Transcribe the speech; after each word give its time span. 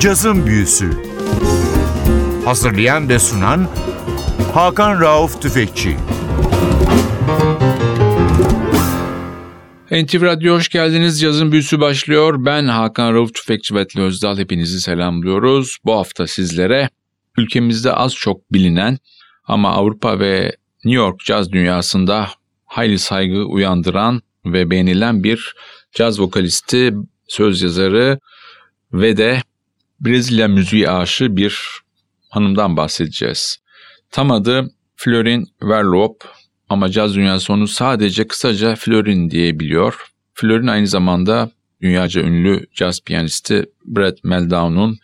Cazın 0.00 0.46
Büyüsü 0.46 0.90
Hazırlayan 2.44 3.08
ve 3.08 3.18
sunan 3.18 3.68
Hakan 4.54 5.00
Rauf 5.00 5.42
Tüfekçi 5.42 5.96
NTV 9.90 10.22
Radyo 10.22 10.54
hoş 10.54 10.68
geldiniz. 10.68 11.20
Cazın 11.20 11.52
Büyüsü 11.52 11.80
başlıyor. 11.80 12.44
Ben 12.44 12.66
Hakan 12.66 13.14
Rauf 13.14 13.34
Tüfekçi 13.34 13.74
Betli 13.74 14.00
Özdal. 14.00 14.38
Hepinizi 14.38 14.80
selamlıyoruz. 14.80 15.78
Bu 15.84 15.92
hafta 15.92 16.26
sizlere 16.26 16.88
ülkemizde 17.38 17.92
az 17.92 18.14
çok 18.14 18.52
bilinen 18.52 18.98
ama 19.44 19.70
Avrupa 19.70 20.18
ve 20.18 20.56
New 20.84 21.02
York 21.02 21.20
caz 21.20 21.52
dünyasında 21.52 22.28
hayli 22.66 22.98
saygı 22.98 23.44
uyandıran 23.44 24.22
ve 24.44 24.70
beğenilen 24.70 25.24
bir 25.24 25.54
caz 25.92 26.20
vokalisti, 26.20 26.94
söz 27.28 27.62
yazarı 27.62 28.18
ve 28.92 29.16
de 29.16 29.42
Brezilya 30.00 30.48
müziği 30.48 30.90
aşığı 30.90 31.36
bir 31.36 31.80
hanımdan 32.28 32.76
bahsedeceğiz. 32.76 33.58
Tam 34.10 34.30
adı 34.30 34.70
Florin 34.96 35.46
Verloop 35.62 36.24
ama 36.68 36.90
caz 36.90 37.14
dünyası 37.14 37.52
onu 37.52 37.68
sadece 37.68 38.28
kısaca 38.28 38.76
Florin 38.76 39.30
diye 39.30 39.60
biliyor. 39.60 39.94
Florin 40.34 40.66
aynı 40.66 40.86
zamanda 40.86 41.50
dünyaca 41.82 42.22
ünlü 42.22 42.66
caz 42.74 43.00
piyanisti 43.00 43.66
Brad 43.84 44.16
Meldau'nun 44.24 44.98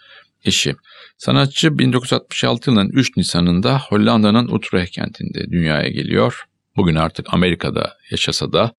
eşi. 0.45 0.74
Sanatçı 1.18 1.78
1966 1.78 2.70
yılının 2.70 2.88
3 2.88 3.16
Nisan'ında 3.16 3.78
Hollanda'nın 3.78 4.48
Utrecht 4.48 4.90
kentinde 4.90 5.51
dünyaya 5.51 5.88
geliyor. 5.88 6.45
Bugün 6.76 6.95
artık 6.95 7.26
Amerika'da 7.34 7.96
yaşasa 8.10 8.52
da 8.52 8.73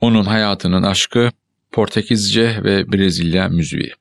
onun 0.00 0.24
hayatının 0.24 0.82
aşkı 0.82 1.30
Portekizce 1.72 2.64
ve 2.64 2.92
Brezilya 2.92 3.48
müziği. 3.48 3.92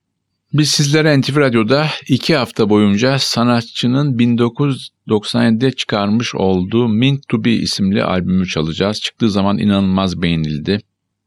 Biz 0.53 0.69
sizlere 0.69 1.21
NTV 1.21 1.37
Radyo'da 1.37 1.87
iki 2.07 2.35
hafta 2.35 2.69
boyunca 2.69 3.19
sanatçının 3.19 4.17
1997'de 4.17 5.71
çıkarmış 5.71 6.35
olduğu 6.35 6.87
Mint 6.87 7.27
to 7.27 7.43
Be 7.43 7.51
isimli 7.51 8.03
albümü 8.03 8.47
çalacağız. 8.47 9.01
Çıktığı 9.01 9.29
zaman 9.29 9.57
inanılmaz 9.57 10.21
beğenildi. 10.21 10.79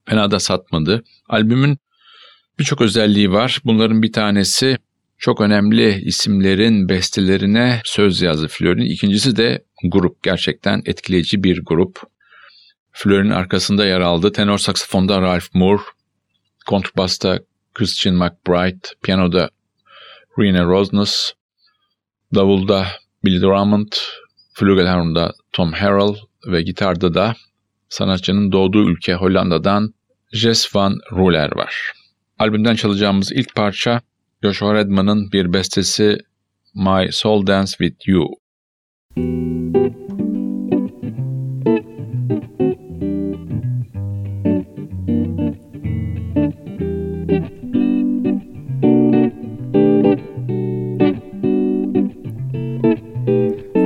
Fena 0.08 0.30
da 0.30 0.38
satmadı. 0.40 1.04
Albümün 1.28 1.78
birçok 2.58 2.80
özelliği 2.80 3.32
var. 3.32 3.60
Bunların 3.64 4.02
bir 4.02 4.12
tanesi 4.12 4.76
çok 5.18 5.40
önemli 5.40 6.02
isimlerin 6.02 6.88
bestelerine 6.88 7.80
söz 7.84 8.22
yazdı 8.22 8.48
Flör'ün. 8.48 8.86
İkincisi 8.86 9.36
de 9.36 9.64
grup. 9.84 10.22
Gerçekten 10.22 10.82
etkileyici 10.84 11.44
bir 11.44 11.60
grup. 11.64 12.02
Flör'ün 12.92 13.30
arkasında 13.30 13.86
yer 13.86 14.00
aldı. 14.00 14.32
Tenor 14.32 14.58
saksafonda 14.58 15.22
Ralph 15.22 15.54
Moore, 15.54 15.82
kontrbasta 16.66 17.40
Christian 17.78 18.16
McBride, 18.16 18.88
piyanoda 19.02 19.50
Rena 20.38 20.64
Rosnes, 20.64 21.32
davulda 22.34 22.86
Billy 23.24 23.40
Drummond, 23.40 23.92
flügelhorn'da 24.52 25.32
Tom 25.52 25.72
Harrell 25.72 26.14
ve 26.46 26.62
gitarda 26.62 27.14
da 27.14 27.34
sanatçının 27.88 28.52
doğduğu 28.52 28.90
ülke 28.90 29.14
Hollanda'dan 29.14 29.94
Jess 30.32 30.76
van 30.76 30.98
Ruler 31.12 31.56
var. 31.56 31.92
Albümden 32.38 32.74
çalacağımız 32.74 33.32
ilk 33.32 33.54
parça 33.54 34.00
Joshua 34.42 34.74
Redman'ın 34.74 35.32
bir 35.32 35.52
bestesi 35.52 36.18
My 36.74 37.12
Soul 37.12 37.46
Dance 37.46 37.70
With 37.70 38.08
You. 38.08 38.28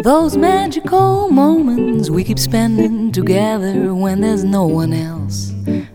Those 0.03 0.37
magical 0.37 1.29
moments 1.29 2.11
we 2.11 2.25
keep 2.25 2.41
spending 2.41 3.13
together 3.13 3.95
when 3.95 4.21
there's 4.21 4.43
no 4.43 4.67
one 4.67 4.93
else 4.93 5.53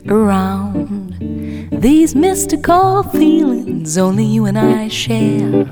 around. 0.07 1.17
These 1.81 2.15
mystical 2.15 3.03
feelings 3.03 3.97
only 3.97 4.23
you 4.23 4.45
and 4.45 4.57
I 4.57 4.87
share. 4.87 5.67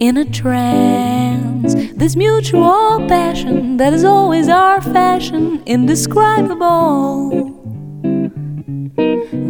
In 0.00 0.16
a 0.16 0.24
trance, 0.24 1.74
this 1.94 2.16
mutual 2.16 3.06
passion 3.06 3.76
that 3.76 3.92
is 3.92 4.04
always 4.04 4.48
our 4.48 4.80
fashion, 4.80 5.62
indescribable. 5.66 7.28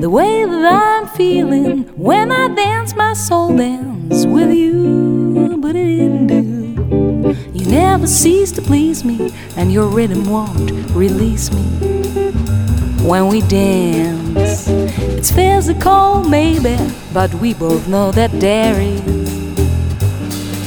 The 0.01 0.11
way 0.11 0.45
that 0.45 0.73
I'm 0.73 1.07
feeling 1.07 1.85
when 1.97 2.33
I 2.33 2.49
dance 2.49 2.97
my 2.97 3.13
soul 3.13 3.57
dance 3.57 4.27
with 4.27 4.53
you, 4.53 4.88
never 7.99 8.07
cease 8.07 8.53
to 8.53 8.63
please 8.63 9.05
me, 9.05 9.33
and 9.57 9.73
your 9.73 9.89
rhythm 9.89 10.31
won't 10.31 10.71
release 10.93 11.51
me 11.51 11.65
when 13.03 13.27
we 13.27 13.41
dance. 13.41 14.69
It's 14.69 15.33
physical, 15.33 16.23
maybe, 16.23 16.79
but 17.13 17.35
we 17.35 17.55
both 17.55 17.89
know 17.89 18.13
that 18.13 18.31
there 18.39 18.81
is 18.81 19.51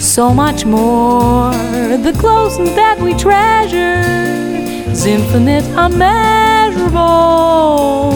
so 0.03 0.33
much 0.33 0.65
more. 0.65 1.51
The 1.51 2.13
closeness 2.19 2.75
that 2.75 2.99
we 2.99 3.13
treasure 3.13 4.01
is 4.91 5.05
infinite, 5.05 5.63
unmeasurable. 5.77 8.11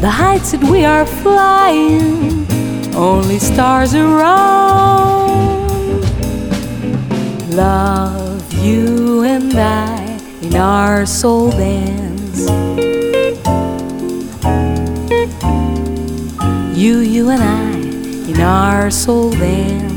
The 0.00 0.10
heights 0.10 0.52
that 0.52 0.62
we 0.62 0.84
are 0.84 1.04
flying, 1.04 2.46
only 2.94 3.40
stars 3.40 3.96
around. 3.96 5.51
Love 7.54 8.50
you 8.64 9.24
and 9.24 9.52
I 9.54 10.18
in 10.40 10.56
our 10.56 11.04
soul 11.04 11.50
dance. 11.50 12.48
You, 16.74 17.00
you 17.00 17.28
and 17.28 17.42
I 17.42 18.30
in 18.30 18.40
our 18.40 18.90
soul 18.90 19.32
dance. 19.32 19.91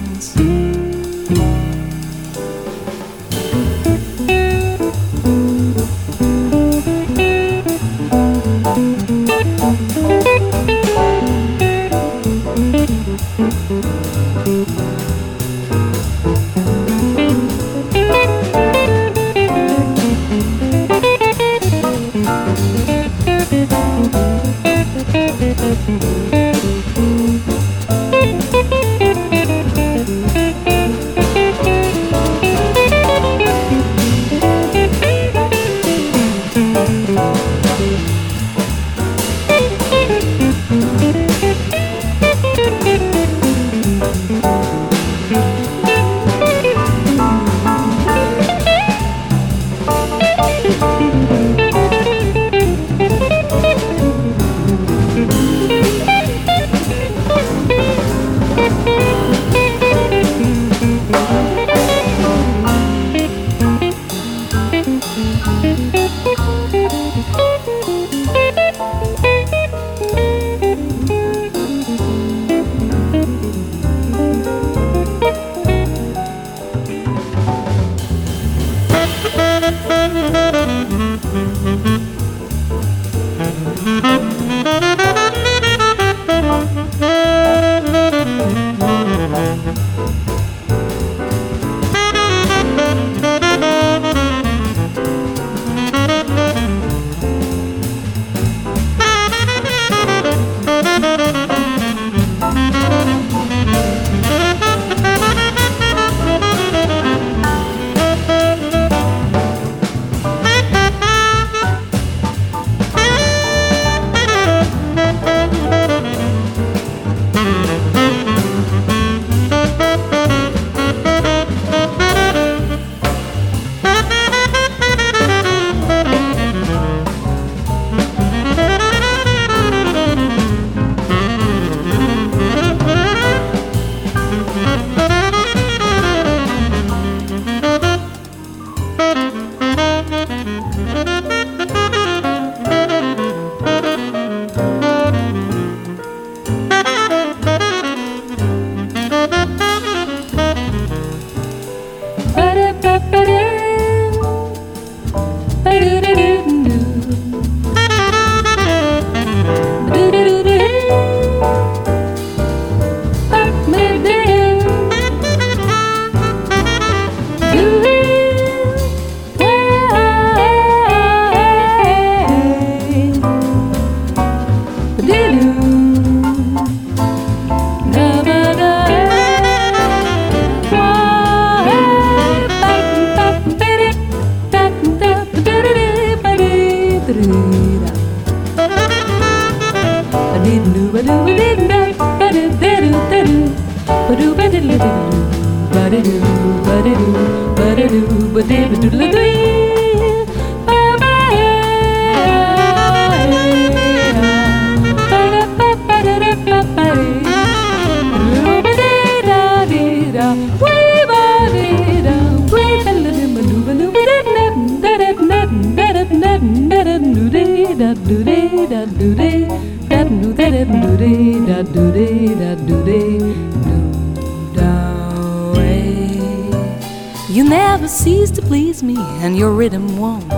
You 227.36 227.44
never 227.44 227.88
cease 227.88 228.30
to 228.32 228.42
please 228.42 228.84
me, 228.84 228.98
and 229.24 229.38
your 229.38 229.52
rhythm 229.52 229.98
won't 229.98 230.34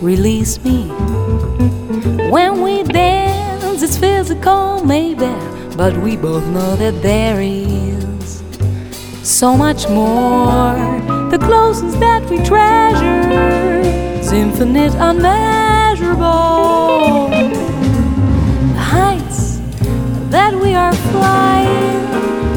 release 0.00 0.62
me. 0.62 0.86
When 2.30 2.62
we 2.62 2.84
dance, 2.84 3.82
it's 3.82 3.98
physical, 3.98 4.84
maybe, 4.84 5.34
but 5.76 5.96
we 5.96 6.16
both 6.16 6.46
know 6.46 6.76
that 6.76 7.02
there 7.02 7.40
is 7.40 8.40
so 9.24 9.56
much 9.56 9.88
more. 9.88 10.76
The 11.30 11.38
closeness 11.38 11.96
that 11.96 12.22
we 12.30 12.36
treasure 12.44 13.80
is 14.20 14.30
infinite, 14.30 14.94
unmeasurable. 14.94 16.75
Flying, 21.16 22.06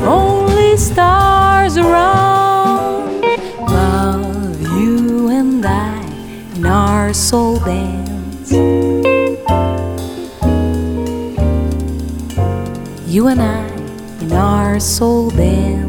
only 0.06 0.78
stars 0.78 1.78
around. 1.78 3.22
Love 3.60 4.62
you 4.80 5.30
and 5.30 5.66
I 5.66 6.02
in 6.56 6.66
our 6.66 7.14
soul 7.14 7.60
dance. 7.60 8.52
You 13.08 13.28
and 13.28 13.42
I 13.42 13.68
in 14.22 14.32
our 14.34 14.80
soul 14.80 15.30
dance. 15.30 15.89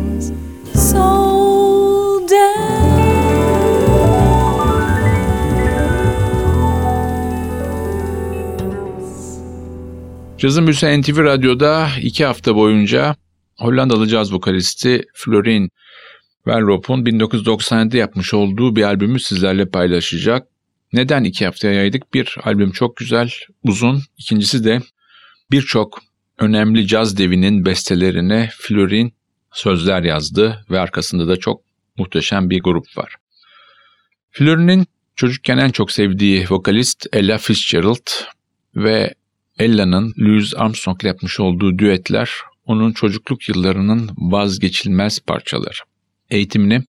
Cazın 10.40 10.66
Büyüsü 10.66 11.00
NTV 11.00 11.18
Radyo'da 11.18 11.88
iki 12.02 12.24
hafta 12.24 12.54
boyunca 12.54 13.16
Hollandalı 13.58 14.06
caz 14.06 14.32
vokalisti 14.32 15.02
Florin 15.14 15.70
Verrop'un 16.46 17.04
1997'de 17.04 17.98
yapmış 17.98 18.34
olduğu 18.34 18.76
bir 18.76 18.82
albümü 18.82 19.20
sizlerle 19.20 19.68
paylaşacak. 19.68 20.48
Neden 20.92 21.24
iki 21.24 21.44
haftaya 21.44 21.74
yaydık? 21.74 22.14
Bir, 22.14 22.36
albüm 22.42 22.70
çok 22.70 22.96
güzel, 22.96 23.30
uzun. 23.62 24.02
İkincisi 24.18 24.64
de 24.64 24.80
birçok 25.50 26.02
önemli 26.38 26.86
caz 26.86 27.18
devinin 27.18 27.64
bestelerine 27.64 28.50
Florin 28.58 29.12
sözler 29.52 30.02
yazdı 30.02 30.64
ve 30.70 30.80
arkasında 30.80 31.28
da 31.28 31.36
çok 31.36 31.62
muhteşem 31.98 32.50
bir 32.50 32.60
grup 32.60 32.86
var. 32.96 33.14
Florin'in 34.30 34.86
çocukken 35.16 35.58
en 35.58 35.70
çok 35.70 35.92
sevdiği 35.92 36.46
vokalist 36.50 37.06
Ella 37.12 37.38
Fitzgerald 37.38 38.10
ve 38.76 39.14
Ella'nın 39.60 40.14
Louis 40.18 40.54
Armstrong'la 40.56 41.08
yapmış 41.08 41.40
olduğu 41.40 41.78
düetler 41.78 42.30
onun 42.64 42.92
çocukluk 42.92 43.48
yıllarının 43.48 44.10
vazgeçilmez 44.16 45.20
parçaları. 45.20 45.78
Eğitimini 46.30 46.84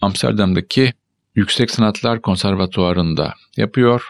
Amsterdam'daki 0.00 0.92
Yüksek 1.34 1.70
Sanatlar 1.70 2.22
Konservatuvarı'nda 2.22 3.34
yapıyor. 3.56 4.08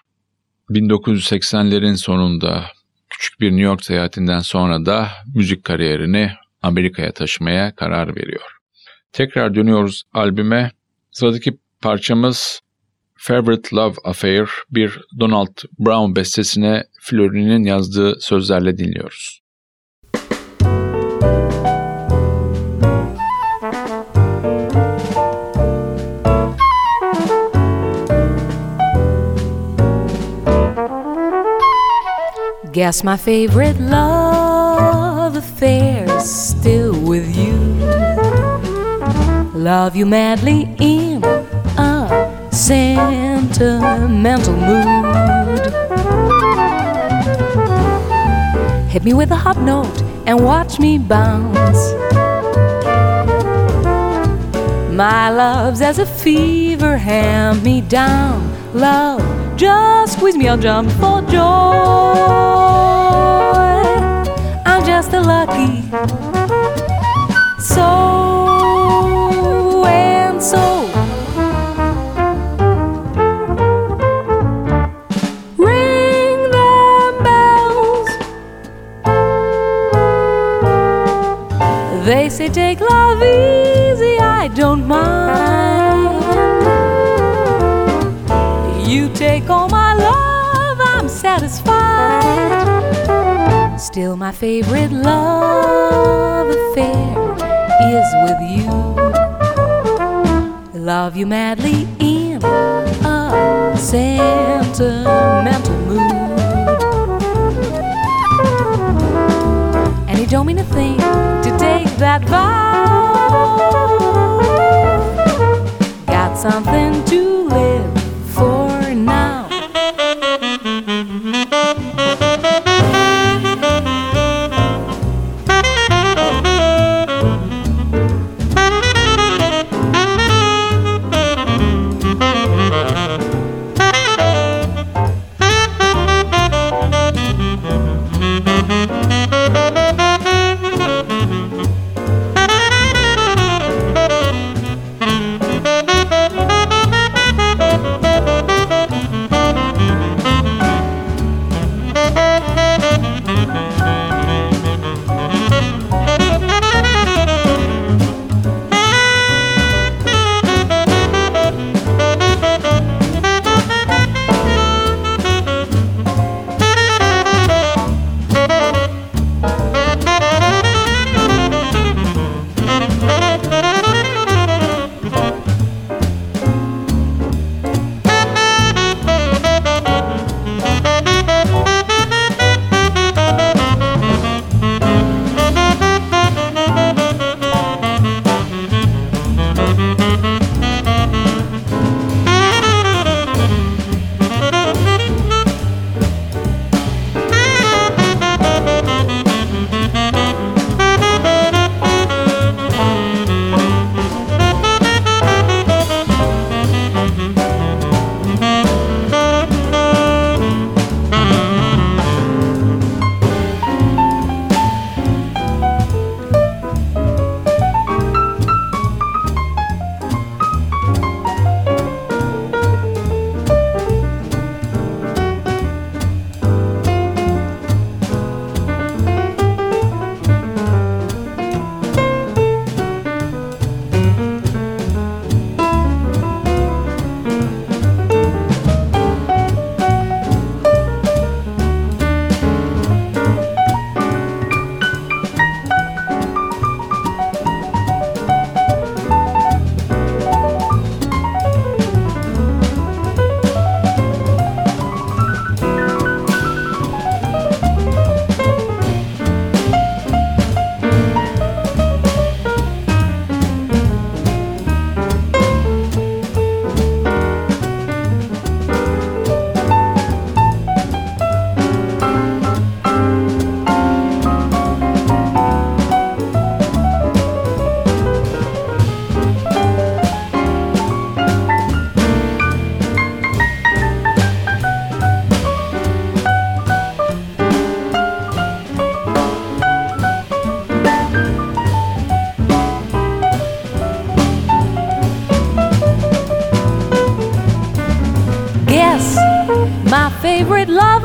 1980'lerin 0.71 1.97
sonunda 1.97 2.65
küçük 3.11 3.41
bir 3.41 3.50
New 3.50 3.62
York 3.62 3.85
seyahatinden 3.85 4.41
sonra 4.41 4.87
da 4.87 5.09
müzik 5.35 5.65
kariyerini 5.65 6.33
Amerika'ya 6.62 7.12
taşımaya 7.12 7.75
karar 7.75 8.17
veriyor. 8.17 8.57
Tekrar 9.12 9.55
dönüyoruz 9.55 10.03
albüme. 10.12 10.71
Sıradaki 11.11 11.59
parçamız 11.81 12.61
Favorite 13.18 13.76
Love 13.76 13.94
Affair 14.04 14.49
bir 14.70 15.00
Donald 15.20 15.56
Brown 15.78 16.16
bestesine 16.16 16.85
Florin'in 17.00 17.64
yazdığı 17.64 18.20
sözlerle 18.20 18.78
dinliyoruz. 18.78 19.40
Guess 32.73 33.02
my 33.02 33.16
favorite 33.16 33.80
love 33.80 35.35
affair 35.35 36.04
is 36.18 36.30
still 36.30 36.92
with 36.92 37.35
you. 37.35 37.56
Love 39.54 39.96
you 39.96 40.04
madly 40.04 40.68
in 40.78 41.36
sentimental 42.66 44.56
mood. 44.56 45.62
Hit 48.90 49.04
me 49.04 49.14
with 49.14 49.30
a 49.30 49.37
hot 49.37 49.56
note 49.58 50.02
and 50.26 50.42
watch 50.42 50.80
me 50.80 50.99
bounce. 50.99 51.92
My 54.92 55.30
love's 55.30 55.80
as 55.80 56.00
a 56.00 56.06
fever, 56.06 56.96
hand 56.96 57.62
me 57.62 57.82
down. 57.82 58.52
Love, 58.75 59.23
just 59.56 60.14
squeeze 60.14 60.37
me, 60.37 60.49
I'll 60.49 60.58
jump 60.58 60.90
for 60.90 61.23
joy. 61.23 61.38
I'm 64.66 64.85
just 64.85 65.12
a 65.12 65.20
lucky 65.20 65.82
soul 67.61 68.15
take 82.57 82.81
love 82.81 83.23
easy, 83.23 84.19
I 84.19 84.49
don't 84.49 84.87
mind. 84.87 86.25
You 88.91 89.13
take 89.13 89.51
all 89.51 89.69
my 89.69 89.93
love, 89.93 90.79
I'm 90.81 91.07
satisfied. 91.07 91.77
Still, 93.79 94.17
my 94.17 94.33
favorite 94.33 94.91
love 94.91 96.49
affair 96.49 97.35
is 97.99 98.09
with 98.25 98.41
you. 98.55 98.71
Love 100.81 101.15
you 101.15 101.27
madly 101.27 101.87
in 102.01 102.43
a 102.43 103.77
sentimental 103.77 105.77
mood. 105.89 106.06
It 110.26 110.30
don't 110.30 110.45
mean 110.45 110.59
a 110.59 110.64
thing 110.64 110.97
to 110.97 111.56
take 111.56 111.87
that 111.99 112.25
vow. 112.25 113.14
Got 116.06 116.37
something 116.37 117.04
to 117.04 117.45
live 117.45 117.75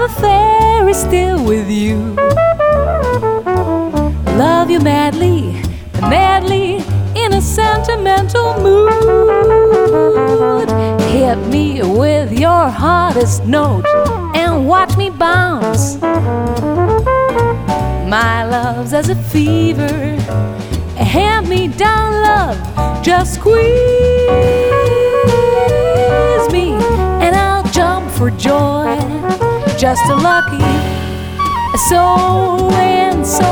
affair 0.05 0.87
is 0.89 0.97
still 0.97 1.43
with 1.43 1.69
you. 1.69 2.15
Love 4.37 4.71
you 4.71 4.79
madly, 4.79 5.61
madly 6.01 6.77
in 7.15 7.33
a 7.33 7.41
sentimental 7.41 8.59
mood. 8.61 8.91
Hit 11.01 11.37
me 11.47 11.81
with 11.83 12.31
your 12.31 12.69
hardest 12.69 13.45
note 13.45 13.85
and 14.35 14.67
watch 14.67 14.97
me 14.97 15.09
bounce. 15.09 15.97
My 18.09 18.43
love's 18.45 18.93
as 18.93 19.09
a 19.09 19.15
fever, 19.15 20.17
a 20.97 21.03
hand 21.03 21.47
me 21.47 21.67
down 21.67 22.11
love, 22.23 22.57
just 23.03 23.35
squeeze 23.35 23.61
me 26.51 26.73
and 27.23 27.35
I'll 27.35 27.63
jump 27.71 28.09
for 28.11 28.31
joy. 28.31 29.20
Just 29.81 30.07
a 30.11 30.15
lucky 30.15 30.59
so 31.89 32.69
and 32.73 33.25
so. 33.25 33.49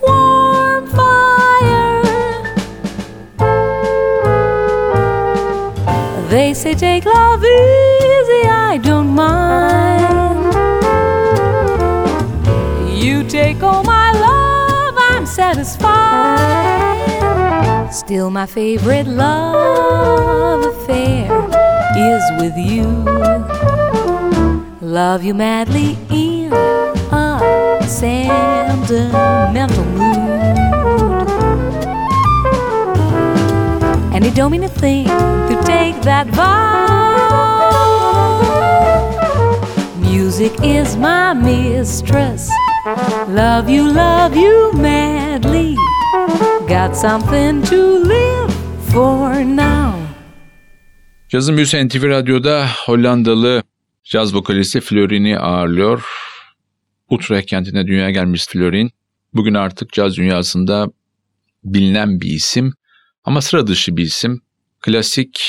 Warm 0.00 0.86
fire. 0.86 2.02
They 6.30 6.54
say 6.54 6.72
take 6.72 7.04
love 7.04 7.44
easy, 7.44 8.48
I 8.48 8.80
don't 8.82 9.08
mind. 9.08 10.54
You 12.98 13.24
take 13.24 13.62
all 13.62 13.84
my 13.84 14.10
love, 14.12 14.94
I'm 14.96 15.26
satisfied. 15.26 17.01
Still, 17.92 18.30
my 18.30 18.46
favorite 18.46 19.06
love 19.06 20.64
affair 20.64 21.30
is 21.94 22.22
with 22.40 22.56
you. 22.56 22.84
Love 24.80 25.22
you 25.22 25.34
madly 25.34 25.98
in 26.08 26.50
a 26.54 27.82
sentimental 27.86 29.84
mood. 29.84 31.28
And 34.14 34.24
it 34.24 34.34
don't 34.34 34.52
mean 34.52 34.64
a 34.64 34.68
thing 34.68 35.04
to 35.06 35.62
take 35.66 36.00
that 36.00 36.28
vow. 36.28 36.72
Music 40.00 40.52
is 40.62 40.96
my 40.96 41.34
mistress. 41.34 42.50
Love 43.28 43.68
you, 43.68 43.86
love 43.92 44.34
you 44.34 44.72
madly. 44.72 45.76
Got 46.68 46.96
something 46.96 47.64
to 47.64 47.76
live 48.08 48.50
for 48.92 49.34
now. 49.56 49.98
Cazın 51.28 51.56
Büyüsü 51.56 51.88
NTV 51.88 52.08
Radyo'da 52.08 52.66
Hollandalı 52.86 53.62
caz 54.04 54.34
vokalisti 54.34 54.80
Florin'i 54.80 55.38
ağırlıyor. 55.38 56.04
Utrecht 57.10 57.46
kentine 57.46 57.86
dünyaya 57.86 58.10
gelmiş 58.10 58.46
Florin. 58.46 58.90
Bugün 59.34 59.54
artık 59.54 59.92
caz 59.92 60.16
dünyasında 60.16 60.86
bilinen 61.64 62.20
bir 62.20 62.30
isim 62.30 62.72
ama 63.24 63.40
sıra 63.40 63.66
dışı 63.66 63.96
bir 63.96 64.04
isim. 64.04 64.40
Klasik 64.80 65.40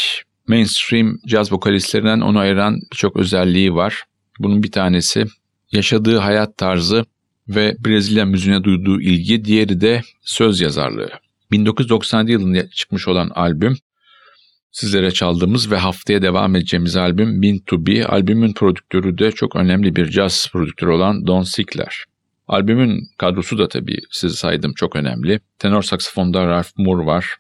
mainstream 0.48 1.18
caz 1.28 1.52
vokalistlerinden 1.52 2.22
onu 2.22 2.40
ayıran 2.40 2.80
birçok 2.92 3.18
özelliği 3.18 3.74
var. 3.74 4.04
Bunun 4.40 4.64
bir 4.64 4.72
tanesi 4.72 5.26
yaşadığı 5.72 6.18
hayat 6.18 6.58
tarzı 6.58 7.06
ve 7.48 7.76
Brezilya 7.86 8.26
müziğine 8.26 8.64
duyduğu 8.64 9.02
ilgi, 9.02 9.46
diğeri 9.46 9.82
de 9.82 10.02
söz 10.22 10.62
yazarlığı. 10.62 11.10
1997 11.52 12.32
yılında 12.32 12.70
çıkmış 12.70 13.08
olan 13.08 13.30
albüm 13.30 13.78
sizlere 14.72 15.12
çaldığımız 15.12 15.72
ve 15.72 15.78
haftaya 15.78 16.22
devam 16.22 16.56
edeceğimiz 16.56 16.96
albüm 16.96 17.42
Bin 17.42 17.60
To 17.60 17.86
Be. 17.86 18.06
Albümün 18.06 18.54
prodüktörü 18.54 19.18
de 19.18 19.32
çok 19.32 19.56
önemli 19.56 19.96
bir 19.96 20.10
caz 20.10 20.50
prodüktörü 20.52 20.92
olan 20.92 21.28
Don 21.28 21.44
Sickler. 21.44 22.06
Albümün 22.48 23.08
kadrosu 23.18 23.58
da 23.58 23.68
tabii 23.68 24.00
sizi 24.12 24.38
saydım 24.38 24.74
çok 24.74 24.96
önemli. 24.96 25.40
Tenor 25.60 25.82
saksafonda 25.82 26.48
Ralph 26.48 26.70
Moore 26.78 27.06
var. 27.06 27.36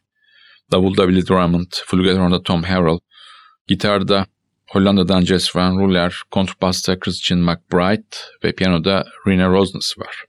Davulda 0.71 1.09
Billy 1.09 1.27
Drummond, 1.27 1.71
flügelhornda 1.85 2.43
Tom 2.43 2.63
Harrell, 2.63 2.99
gitarda 3.67 4.25
Hollanda'dan 4.73 5.25
Jess 5.25 5.55
Van 5.55 5.77
Ruller, 5.77 6.21
kontrbasta 6.31 6.99
Christian 6.99 7.39
McBride 7.39 8.15
ve 8.43 8.51
piyanoda 8.51 9.05
Rina 9.27 9.49
Rosnes 9.49 9.97
var. 9.97 10.25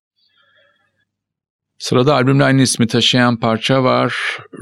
Sırada 1.78 2.14
albümle 2.14 2.44
aynı 2.44 2.62
ismi 2.62 2.86
taşıyan 2.86 3.36
parça 3.36 3.84
var. 3.84 4.14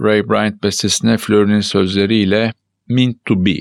Ray 0.02 0.28
Bryant 0.28 0.62
bestesine 0.62 1.18
Fleury'nin 1.18 1.60
sözleriyle 1.60 2.52
Meant 2.88 3.24
to 3.24 3.44
Be. 3.44 3.56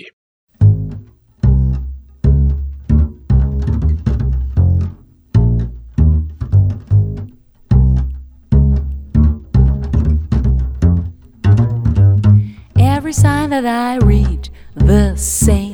Every 12.78 13.14
sign 13.14 13.50
that 13.50 13.66
I 13.66 13.98
read 14.06 14.50
the 14.88 15.18
same. 15.18 15.71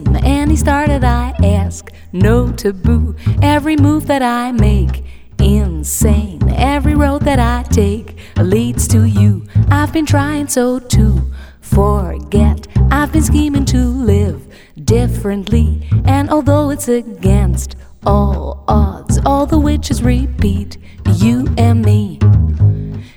Ask, 1.77 1.91
no 2.11 2.51
taboo. 2.51 3.15
Every 3.41 3.75
move 3.75 4.07
that 4.07 4.21
I 4.21 4.51
make, 4.51 5.03
insane. 5.39 6.41
Every 6.49 6.95
road 6.95 7.21
that 7.23 7.39
I 7.39 7.63
take 7.69 8.17
leads 8.37 8.87
to 8.89 9.03
you. 9.03 9.45
I've 9.69 9.93
been 9.93 10.05
trying 10.05 10.47
so 10.47 10.79
to 10.79 11.31
forget. 11.61 12.67
I've 12.91 13.11
been 13.11 13.21
scheming 13.21 13.65
to 13.65 13.77
live 13.77 14.41
differently. 14.83 15.87
And 16.05 16.29
although 16.29 16.71
it's 16.71 16.87
against 16.87 17.75
all 18.05 18.63
odds, 18.67 19.19
all 19.25 19.45
the 19.45 19.59
witches 19.59 20.01
repeat 20.01 20.77
you 21.15 21.47
and 21.57 21.83
me. 21.83 22.19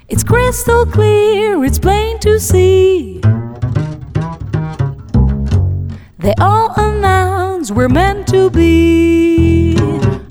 It's 0.08 0.24
crystal 0.24 0.84
clear, 0.84 1.64
it's 1.64 1.78
plain 1.78 2.18
to 2.20 2.38
see. 2.38 3.20
They 6.18 6.34
all 6.38 6.72
announce 6.76 7.49
we're 7.68 7.88
meant 7.88 8.26
to 8.28 8.48
be. 8.48 9.76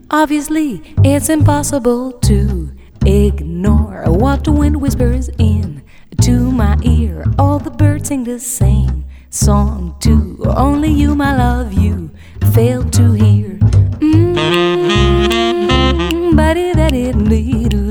Obviously, 0.10 0.82
it's 1.04 1.30
impossible 1.30 2.13
to 2.13 2.72
ignore 3.06 4.06
what 4.08 4.44
the 4.44 4.52
wind 4.52 4.82
whispers 4.82 5.30
in 5.38 5.84
to 6.22 6.52
my 6.52 6.76
ear. 6.82 7.24
All 7.38 7.60
the 7.60 7.70
birds 7.70 8.08
sing 8.08 8.24
the 8.24 8.39
same 8.39 9.06
song 9.30 9.96
too. 10.00 10.42
Only 10.46 10.92
you, 10.92 11.13
my 11.13 11.38
love, 11.38 11.72
you 11.72 12.10
fail 12.54 12.84
to 12.89 13.13
hear. 13.13 13.60
Mm, 14.00 14.36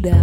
da. 0.02 0.18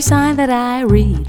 Every 0.00 0.08
sign 0.08 0.36
that 0.36 0.48
I 0.48 0.80
read, 0.80 1.28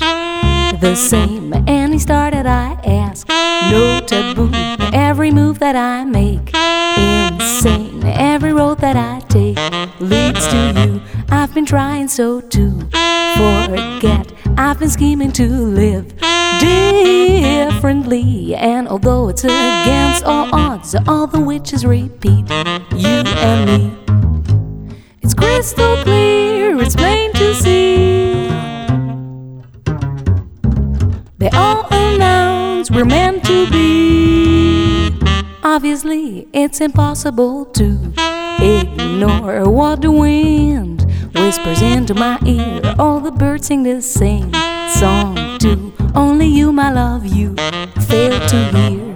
the 0.80 0.96
same. 0.96 1.52
Any 1.68 2.00
star 2.00 2.32
that 2.32 2.48
I 2.48 2.80
ask, 2.86 3.28
no 3.70 4.00
taboo. 4.00 4.50
Every 4.94 5.30
move 5.30 5.60
that 5.60 5.76
I 5.76 6.06
make, 6.06 6.56
insane. 6.96 8.02
Every 8.06 8.54
road 8.54 8.78
that 8.78 8.96
I 8.96 9.20
take 9.28 9.58
leads 10.00 10.48
to 10.48 10.72
you. 10.86 11.02
I've 11.30 11.54
been 11.54 11.66
trying 11.66 12.08
so 12.08 12.40
to 12.40 12.72
forget. 13.36 14.32
I've 14.58 14.80
been 14.80 14.90
scheming 14.90 15.34
to 15.34 15.50
live 15.50 16.16
differently. 16.62 18.56
And 18.56 18.88
although 18.88 19.28
it's 19.28 19.44
against 19.44 20.24
all 20.24 20.48
odds, 20.56 20.96
all 21.10 21.28
the 21.28 21.42
witches 21.42 21.86
repeat 21.86 22.50
you 22.96 23.22
and 23.44 23.66
me. 23.68 23.92
It's 25.22 25.34
crystal 25.34 25.98
clear, 26.04 26.80
it's 26.82 26.96
plain 26.96 27.34
to 27.34 27.54
see. 27.54 28.41
They 31.42 31.50
all 31.58 31.88
announce 31.90 32.92
we're 32.92 33.04
meant 33.04 33.44
to 33.46 33.68
be. 33.72 35.10
Obviously, 35.64 36.48
it's 36.54 36.80
impossible 36.82 37.66
to 37.74 38.14
ignore 38.62 39.68
what 39.68 40.04
the 40.04 40.12
wind 40.12 41.02
whispers 41.34 41.82
into 41.82 42.14
my 42.14 42.38
ear. 42.46 42.94
All 43.00 43.20
the 43.20 43.32
birds 43.32 43.66
sing 43.66 43.82
the 43.82 44.04
same 44.04 44.54
song 45.00 45.58
too. 45.58 45.92
Only 46.16 46.46
you, 46.46 46.72
my 46.72 46.92
love, 46.94 47.26
you 47.26 47.56
fail 48.08 48.40
to 48.48 48.58
hear. 48.78 49.12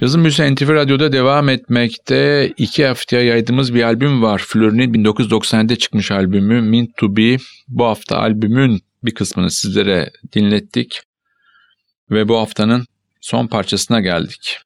Cazın 0.00 0.24
Büyüsü 0.24 0.54
NTV 0.54 0.68
Radyo'da 0.74 1.12
devam 1.12 1.48
etmekte. 1.48 2.52
İki 2.56 2.86
haftaya 2.86 3.22
yaydığımız 3.22 3.74
bir 3.74 3.82
albüm 3.82 4.22
var. 4.22 4.42
Flör'ün 4.46 4.94
1997'de 4.94 5.76
çıkmış 5.76 6.10
albümü 6.10 6.60
Mint 6.60 6.96
To 6.96 7.16
Be. 7.16 7.36
Bu 7.68 7.84
hafta 7.84 8.18
albümün 8.18 8.80
bir 9.04 9.14
kısmını 9.14 9.50
sizlere 9.50 10.10
dinlettik. 10.34 11.07
Ve 12.10 12.28
bu 12.28 12.38
haftanın 12.38 12.86
son 13.20 13.46
parçasına 13.46 14.00
geldik. 14.00 14.58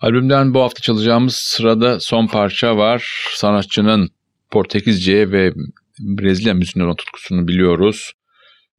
Albümden 0.00 0.54
bu 0.54 0.60
hafta 0.60 0.80
çalacağımız 0.80 1.34
sırada 1.34 2.00
son 2.00 2.26
parça 2.26 2.76
var. 2.76 3.26
Sanatçının 3.34 4.10
Portekizce 4.50 5.30
ve 5.30 5.52
Brezilya 6.00 6.54
müziğinden 6.54 6.94
tutkusunu 6.94 7.48
biliyoruz. 7.48 8.12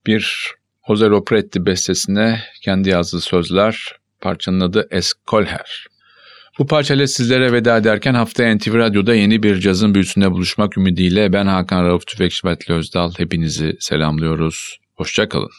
Bir 0.06 0.54
Jose 0.88 1.06
Lopretti 1.06 1.66
bestesine 1.66 2.42
kendi 2.62 2.90
yazdığı 2.90 3.22
sözler, 3.22 3.96
parçanın 4.22 4.60
adı 4.60 4.88
Escolher. 4.92 5.88
Bu 6.60 6.68
parçayla 6.68 7.08
sizlere 7.08 7.52
veda 7.52 7.78
ederken 7.78 8.14
haftaya 8.14 8.56
NTV 8.56 8.74
Radyo'da 8.74 9.16
yeni 9.16 9.44
bir 9.44 9.60
cazın 9.60 9.94
büyüsünde 9.94 10.32
buluşmak 10.32 10.78
ümidiyle 10.78 11.34
ben 11.34 11.46
Hakan 11.46 11.84
Rauf 11.86 12.08
Tüfekçi 12.08 12.48
Özdal 12.70 13.14
hepinizi 13.18 13.78
selamlıyoruz. 13.80 14.80
Hoşçakalın. 14.96 15.50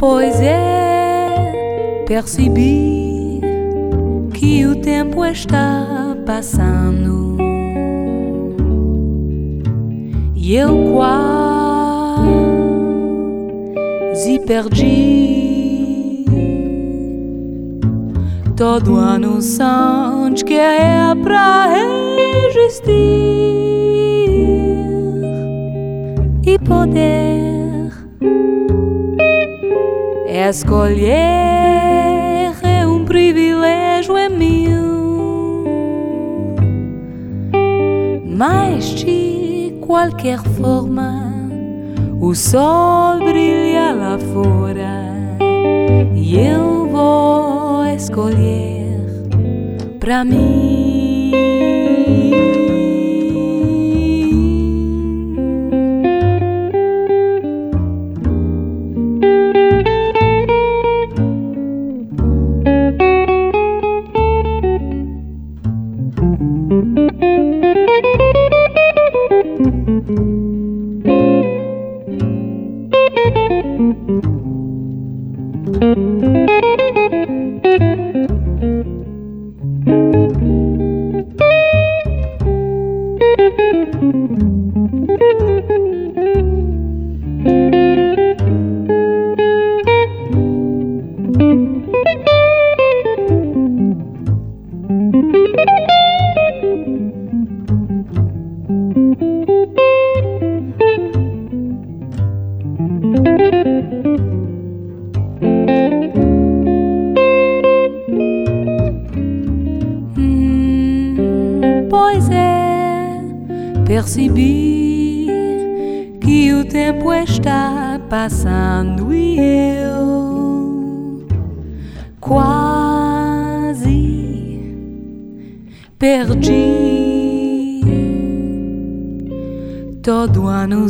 Pois 0.00 0.40
é, 0.40 2.04
percebi 2.06 3.38
que 4.32 4.64
o 4.64 4.74
tempo 4.76 5.22
está 5.26 6.16
passando. 6.24 7.36
E 10.34 10.56
eu 10.56 10.94
quase 10.94 11.58
perdi 14.46 16.24
todo 18.56 18.96
a 18.96 19.18
noção 19.18 20.32
que 20.32 20.54
é 20.54 21.14
pra 21.22 21.66
resistir 21.74 22.88
e 26.46 26.58
poder 26.58 27.50
escolher 30.48 31.10
é 32.62 32.86
um 32.86 33.04
privilégio 33.04 34.16
é 34.16 34.28
meu, 34.28 35.64
mas 38.26 38.94
de 38.94 39.76
qualquer 39.82 40.38
forma 40.38 41.30
o 42.20 42.34
sol 42.34 43.18
brilha 43.18 43.92
lá 43.92 44.18
fora 44.32 45.10
e 46.14 46.38
eu 46.38 46.88
vou 46.88 47.84
escolher 47.86 48.96
pra 49.98 50.24
mim. 50.24 51.30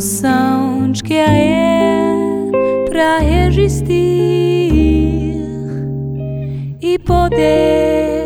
Noção 0.00 0.90
de 0.92 1.02
que 1.02 1.12
é 1.12 2.14
pra 2.88 3.18
resistir 3.18 3.92
e 6.80 6.98
poder 7.04 8.24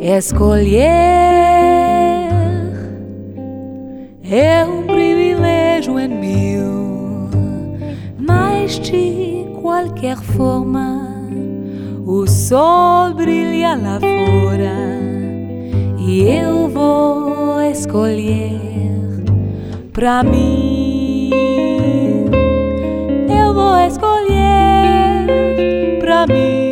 escolher. 0.00 0.80
É 4.30 4.64
um 4.64 4.84
privilégio 4.84 5.98
é 5.98 6.08
meu, 6.08 7.28
mas 8.18 8.80
de 8.80 9.46
qualquer 9.60 10.16
forma 10.16 11.20
o 12.06 12.26
sol 12.26 13.12
brilha 13.12 13.74
lá 13.74 14.00
fora 14.00 14.72
e 15.98 16.22
eu 16.22 16.70
vou 16.70 17.60
escolher 17.60 18.71
pra 19.92 20.22
mim. 20.22 21.30
Eu 23.28 23.52
vou 23.52 23.76
escolher 23.86 25.26
pra 26.00 26.26
mim, 26.26 26.71